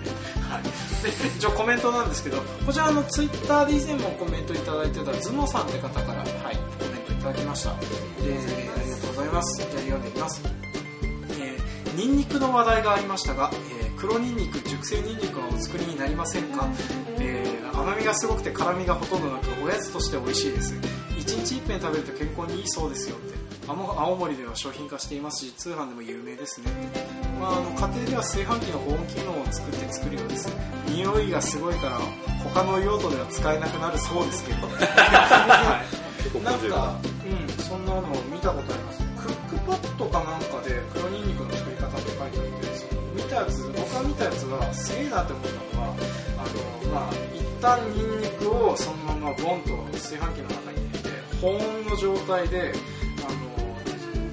[0.50, 7.70] はい、で一応コメントなんですけどこちらのツイッターで以前もコメントいただいてた頭脳さんって方から、はい、コメントいただきました。
[7.70, 9.56] で、ありがとうございます。
[9.56, 10.42] じゃあ読んでいきます。
[11.96, 16.66] ニンニクの話題がありましたが、えー黒ニンニク熟成ニンニクはお作りになりませんか、
[17.18, 20.74] えー甘みがすごくて辛みがほとんどなくおやつとして美味しいです。
[21.30, 23.38] 1日1遍食べると健康にいいそうですよって。
[23.68, 27.00] あの青森では商品化していますし通販でも有名ですねって、
[27.38, 30.48] まあ、あの家庭では炊飯器の保温機能を作って作るようです。
[30.88, 32.00] 匂いがすごいから
[32.42, 35.84] 他の用途では使えなくなるそうですけど、は
[36.34, 39.00] い、なん50がか、うん、そんなの見たことあります。
[39.20, 45.94] クックパッドかなんかで黒ニンニクの作り方って書いてあってその見たやつ僕が見たやつはすげえなって思ったのは
[46.38, 50.89] あのまあ一旦ニンニクをそのままボンと炊飯器の中に入れて
[51.40, 52.72] 保温の状態で
[53.26, 53.38] あの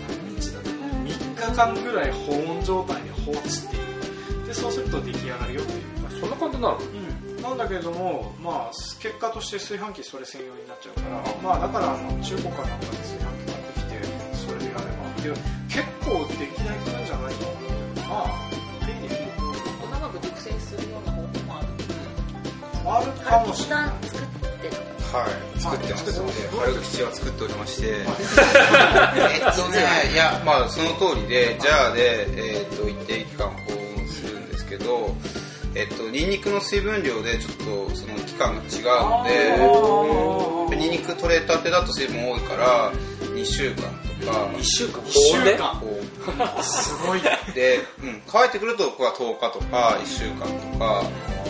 [0.08, 4.48] 何日だったかな3日間ぐらい保温状態に放置っていう。
[4.48, 5.82] でそうすると出来上がるよっていう。
[6.20, 6.78] そんな感じなの？
[6.78, 14.02] うん、なんだけれども、まあ、結果として炊飯器それ専用になっちゃうから、まあ、だからあの中古かなんかで炊飯器買ってきて
[14.34, 15.30] それでやればで
[15.70, 18.28] 結構出来ないくるんじゃないと思うけどまあ
[18.86, 19.02] 手に。
[19.08, 19.28] できる
[19.92, 21.68] 長く熟成するような方法もある。
[22.90, 23.90] あるかもしれない
[25.12, 25.60] はい。
[25.60, 26.34] 作ってますはい。
[26.34, 27.88] で春吉は作っておりまして。
[27.96, 30.16] えっとねい。
[30.16, 35.16] やまあその通りでジャーで、えっと一定期間保温するんですけど
[35.76, 39.56] えっとニンニクの水分量でちょっとその期間が違うので
[40.72, 42.92] うんニンニク取れたてだと水分多いから
[43.34, 43.84] 2週間
[44.22, 44.48] とか。
[44.58, 46.00] 1週間1週間こ
[46.60, 47.22] うすごい。
[47.54, 51.04] で、うん、乾いてくるとここは10日とか1週間とか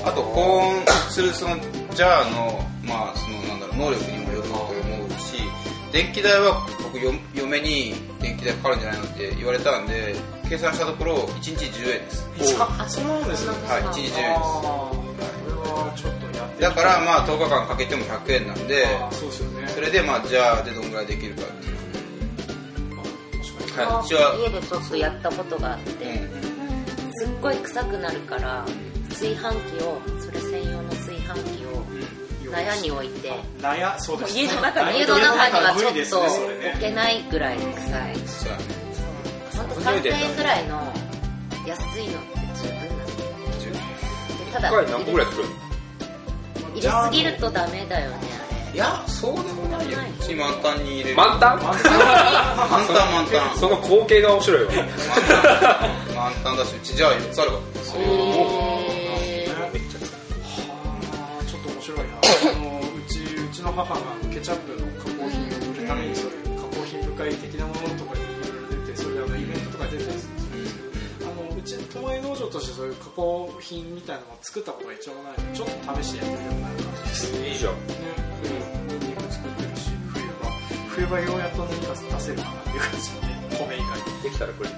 [0.05, 1.57] あと保温するその
[1.95, 3.36] ジャーのまあその
[3.77, 4.71] 能力にもよると思
[5.05, 5.37] うし
[5.91, 10.15] 電気代は僕よ嫁に電気代かかるんじゃないのって言われたんで
[10.49, 12.25] 計算したところ1日10円です。
[12.59, 13.51] あそうなんですね。
[13.67, 14.19] はい1日10円です。
[15.67, 19.67] はちょっとやってだからまあ10日間かけても100円なんであそうですよね。
[19.67, 21.77] それでまあジャーでどんぐらいできるかっていう。
[23.61, 23.91] 確かに。
[23.91, 27.11] はい、家でちょっとやったことがあって、うん。
[27.13, 28.65] すっごい臭くなるから
[29.09, 30.86] 炊飯器をそれ専用の炊飯器を
[32.51, 33.31] 納屋に置いて。
[33.61, 38.15] 納屋そうです家の中に家の中にはちょっと置けないぐらい臭い。
[38.27, 38.63] そうやね
[39.55, 40.93] 本当3000円ぐらいの
[41.65, 43.13] 安いのって十分なんで
[44.53, 45.47] ただ1回何個ぐらい作る
[46.75, 48.17] 入れすぎるとダメだよね
[48.73, 49.97] いやそうでもないよ。
[49.97, 51.15] うち満タンに入れる。
[51.15, 51.59] 満タン？
[51.59, 51.91] 満タン。
[51.91, 54.67] 満タンその光景が面白いよ
[56.15, 56.57] 満タン。
[56.57, 57.63] だしうちじゃあ4つあるからあ
[63.77, 64.01] 母が
[64.33, 70.75] ケチャップの加工品を売るためにそういう加工品深い的なものとかにいろいろ出てそれであのイベントとか出てたりするんです
[71.19, 77.73] けどあのうち友江農場としてそういう加工品みたいなのを作ったことが一応もないのでちょっと試してやってみたくなる感じですねいいじゃん
[78.41, 80.49] 冬ニンニク作ってるし冬場
[80.89, 83.27] 冬場ようやっと何か出せるかなっていう感じで
[83.61, 84.69] 米以外にできたらこれ。
[84.69, 84.75] ね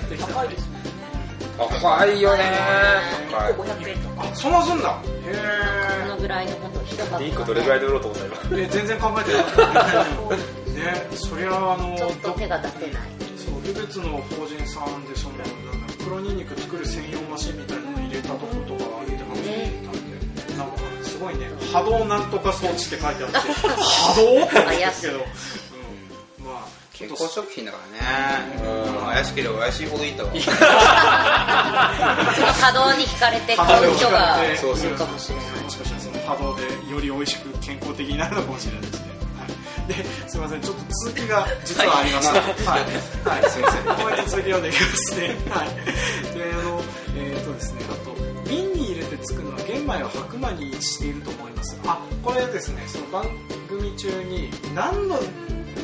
[0.08, 0.44] できたら。
[0.48, 0.95] ね高いですね
[1.58, 2.44] あ怖いよね。
[3.30, 4.90] 1個500円とかあそんなすんだ。
[4.90, 5.10] へこ
[6.04, 6.08] え。
[6.08, 8.58] のぐらいのことひどかったリンクどれぐらいで売ろうと思った今？
[8.60, 12.92] え全然考えてなかったねそりゃあのちょっと手が出せない。
[13.36, 15.34] そうルベツの法人さんでその
[16.04, 19.72] 黒ニンニク作る専用マシンみたいなの入れたとことか上げてますね。
[20.56, 23.38] なんかすごいね波動なんとか装置って書いてあって。
[23.74, 24.22] 波動？
[24.22, 25.20] って思ったんですけど、
[26.98, 30.38] 健康食品だからね、うん、怪しければ怪しいほどいいと思う。
[30.40, 30.42] 波
[32.72, 35.46] 動に惹かれて買う人がいそうそうるかもしれない。
[35.62, 39.08] もしかしたらその波動でより美味しく健康的になるのかもしれないですね。
[39.36, 39.88] はい。
[39.88, 39.94] で
[40.26, 40.60] すみません。
[40.62, 43.84] ちょっと続きが実はありましたはい、はい、すみません。
[43.84, 45.36] もう一度続き読んでいきますね。
[45.52, 45.68] はい。
[46.32, 46.80] であの
[47.14, 48.16] えっ、とですねあと
[48.48, 51.78] 瓶に入れて作るのは玄米を白米にしていると思います。
[51.84, 52.82] あこれですね。
[52.86, 53.26] その番
[53.68, 55.20] 組中に何の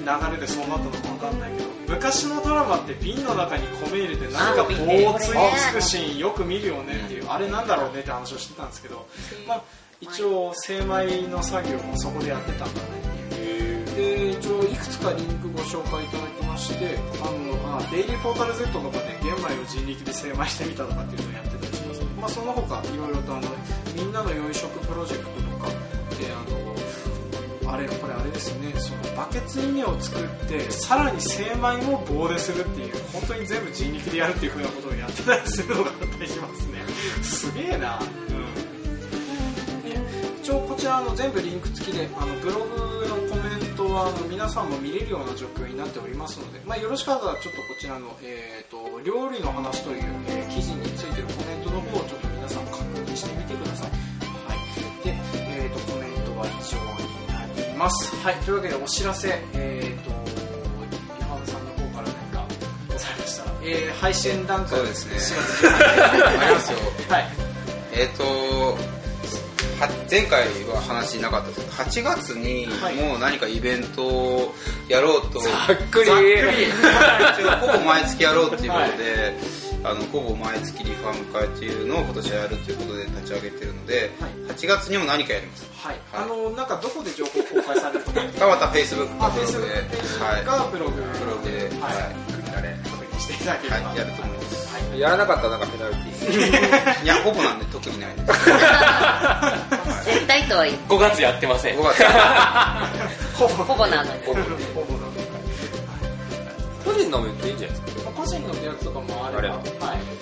[0.00, 5.32] 流れでそうなったのか分かんないけど昔のドラマって瓶の中に米入れて何か棒をつい
[5.70, 9.06] つくシーンよく見るよねっていうあれなんだろうねって話をしてたんですけど、
[9.46, 9.62] まあ、
[10.00, 13.12] 一応精米の作業もそこでやってたんだね
[13.96, 22.02] で一応いくつかリンクご紹介いただきましてあのあデイリーポータル Z とかで玄米を人力で精米してみたとかっていうのをやってたりします。
[22.22, 23.48] まあ、その他いろいろとあの
[23.94, 26.61] みんなの養殖プロジェクトとかであの
[27.72, 36.78] あれこれあれですねそのバケツ稲を作ってさらに精米も棒でするっていう本当に全部人力でやるっていうふうなことをやってたりするのがあったりしますね。
[37.22, 37.98] すげえな。
[37.98, 38.62] うん。
[40.42, 52.31] 一応こちらの全部リンク付きであのブログのコメントはあの皆さんも見れるような状況になっておりますので、まあ、よろしかったらちょっとこちらの、えー、と料理の話という、えー記事についてるコメントの方をちょっと
[57.82, 58.14] ます。
[58.16, 60.10] はいというわけでお知らせえっ、と
[61.18, 62.46] リハブさんの方から何か
[62.88, 65.14] ございましたら、えー配信段階そうですね。
[65.14, 66.78] 4月13ありますよ。
[66.78, 67.26] 日はい。
[67.94, 68.22] えっ、と
[69.80, 72.94] は前回は話なかったですけど8月にはい。
[72.94, 74.54] もう何かイベントを
[74.88, 76.06] やろうと、ざっくり。
[76.06, 77.72] ざっくり。
[77.72, 79.34] ほぼ毎月やろうっていうことで、
[79.84, 84.30] あのほぼ毎月リファーム会っていうのを今年はやるということで立ち上げてるので、はい。
[84.54, 85.66] 8月にも何かやります。
[85.82, 88.20] はい、あのなんかどこで情報公開されるとか。
[88.22, 90.44] かまた Facebook あ、かブログ Facebook でページはい。
[90.44, 92.14] がブログ、ブログではい、は
[92.86, 93.36] 確認してい。
[93.38, 93.96] ただければ、はい。
[93.98, 95.00] やると思いますはい。
[95.00, 98.44] やらなかったらなんかペナルティ いやほぼなんで特にないです。
[100.04, 101.76] 絶対とは言5月やってません。
[101.78, 102.04] 5月
[103.34, 104.40] ほぼ ほぼなのにほぼ。
[104.42, 105.12] ほぼなの
[106.84, 107.91] 個人のも言っていいんじゃないですか？
[107.91, 109.64] まあ個人の予約とかもあれば、はい、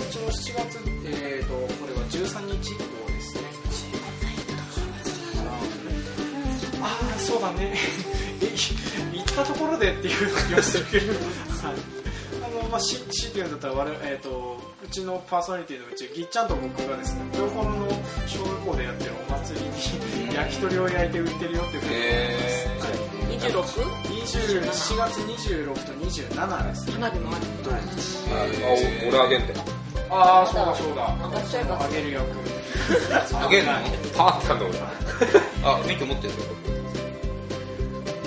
[0.08, 3.40] 一応7月、えー、とこれは13日以降ですね。
[6.82, 7.74] ああ、そうだね。
[8.42, 8.56] え
[9.12, 11.12] 行ったところでっていう気がするけど、
[11.62, 12.00] はい。
[12.42, 17.86] あのまあ、し強いて言うんだったら我々、えー、とうちのパーソナリティのうちぎっちゃんと僕がですね東北の
[18.26, 22.79] 小学校でやってるお祭りに焼き鳥を焼いて売ってるよっていうふうにへはい
[23.40, 23.62] 26?
[24.04, 27.40] 20 7月26と27です花火もある
[27.72, 28.38] あ
[29.04, 29.54] お俺あげんて。
[30.10, 31.16] ああそうだそうだ。
[31.28, 31.80] 上がっちゃえば。
[31.84, 32.24] あげる役
[33.44, 33.72] あげるの？
[34.16, 34.78] パーさんの俺。
[35.62, 36.32] あ免許持ってる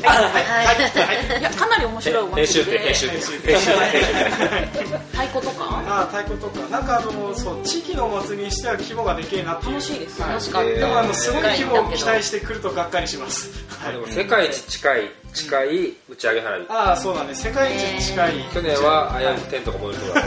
[0.07, 1.39] はい。
[1.39, 2.79] いやかなり面白いお編集祭りで。
[2.85, 3.11] 編集で。
[3.11, 4.97] 編集編集で。
[5.11, 9.23] 太鼓とかああ太鼓とかなんかあのそう地域のお祭りにしては規模がで。
[9.23, 10.09] けえなって楽しいで。
[10.09, 10.85] すは楽しかったで。
[10.85, 20.21] もあのすごい規模を期待してくるとがっかりしますはい世界一近い近い打ち上げ花火ああそうだね世界一近い去年は危うくテントが燃えるとか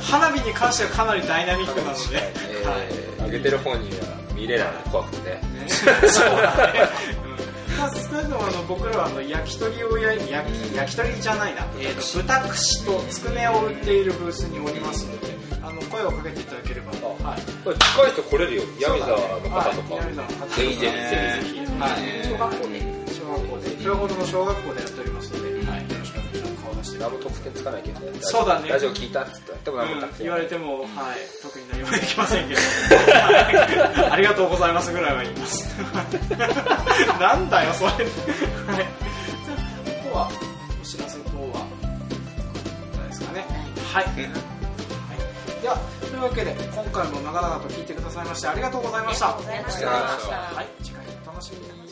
[0.00, 2.22] 花火に関してはかなりダイナミックなので、
[2.62, 2.76] えは
[3.28, 5.30] い上げてる本人は見れない怖くて。
[5.30, 5.40] ね。
[5.68, 6.80] そうだね、
[7.70, 7.78] うん。
[7.78, 16.92] まあ、少なくともあの僕らはあの焼き鳥を焼い焼き焼き鳥じゃないな、えー、と豚串とつくねを売っているブースにおりますのであの声をかけていただければ。
[16.92, 17.40] はい。
[17.64, 20.28] これ近い人来れるよ闇沢の方とかはい南沢。
[20.28, 21.00] の方とかぜひぜひぜ
[21.42, 21.54] ひ。
[21.54, 22.00] ぜひはい。
[22.24, 22.80] 小学校で。
[23.12, 23.66] 小学校で。
[24.14, 25.04] の小学校でやってお
[26.98, 30.88] 何も特典つかないけどねそうだねラジオ聞いたっつってでも何もうん特典言われても、はい、
[31.42, 35.68] 特に何もできませんけど、 はいありがとうございますぐらいは言います。
[37.20, 37.90] なんだよ、それ。
[37.90, 37.96] はい。
[37.96, 38.08] じゃ
[39.54, 39.58] あ、
[40.02, 40.30] ここは、
[40.80, 41.66] お知らせ等は、
[42.96, 43.44] ないですかね。
[43.92, 44.04] はい。
[44.04, 44.14] はい、
[45.62, 49.28] では、というわけで、今回も長々と聞いてくださいまして、ありがとうございました。
[49.28, 51.85] ありがとうございましたはい、次回お楽しみに。